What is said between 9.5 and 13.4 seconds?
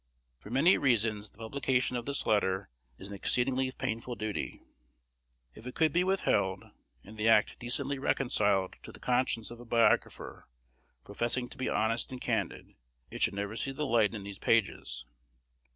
of a biographer professing to be honest and candid, it should